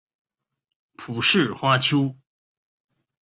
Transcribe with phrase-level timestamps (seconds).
[0.95, 2.15] 蒲氏花楸